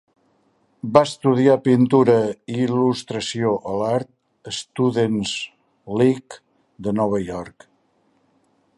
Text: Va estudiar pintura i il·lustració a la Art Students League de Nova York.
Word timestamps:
Va 0.95 1.01
estudiar 1.07 1.57
pintura 1.67 2.15
i 2.53 2.55
il·lustració 2.69 3.53
a 3.73 3.77
la 3.83 3.91
Art 3.99 4.53
Students 4.63 5.37
League 6.03 6.43
de 6.89 6.99
Nova 7.03 7.25
York. 7.29 7.73